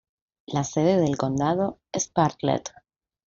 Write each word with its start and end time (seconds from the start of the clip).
La 0.47 0.63
sede 0.63 0.97
del 0.97 1.15
condado 1.15 1.77
es 1.91 2.11
Bartlett. 2.11 2.71